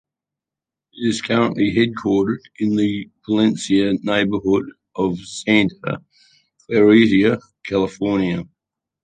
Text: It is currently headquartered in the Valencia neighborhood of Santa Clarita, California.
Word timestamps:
It 0.93 1.09
is 1.09 1.21
currently 1.21 1.75
headquartered 1.75 2.39
in 2.57 2.75
the 2.75 3.07
Valencia 3.29 3.93
neighborhood 4.01 4.71
of 4.95 5.19
Santa 5.19 6.01
Clarita, 6.65 7.39
California. 7.63 8.45